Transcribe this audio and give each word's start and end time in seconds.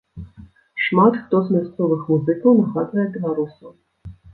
Шмат 0.85 1.19
хто 1.21 1.43
з 1.45 1.57
мясцовых 1.59 2.01
музыкаў 2.15 2.51
нагадвае 2.65 3.11
беларусаў. 3.23 3.71